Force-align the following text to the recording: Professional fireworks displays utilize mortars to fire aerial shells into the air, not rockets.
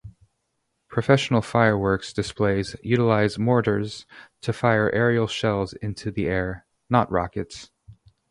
Professional 0.87 1.43
fireworks 1.43 2.11
displays 2.11 2.75
utilize 2.81 3.37
mortars 3.37 4.07
to 4.41 4.51
fire 4.51 4.89
aerial 4.89 5.27
shells 5.27 5.73
into 5.73 6.09
the 6.09 6.25
air, 6.25 6.65
not 6.89 7.11
rockets. 7.11 7.69